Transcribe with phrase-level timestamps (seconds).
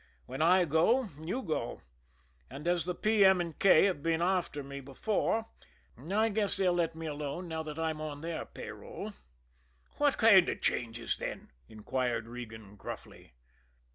[0.25, 1.83] When I go, you go
[2.49, 3.23] and as the P.
[3.23, 3.53] M.
[3.53, 3.85] & K.
[3.85, 5.45] have been after me before,
[6.11, 9.13] I guess they'll let me alone now I'm on their pay roll."
[9.97, 13.33] "What kind of changes, then?" inquired Regan gruffly.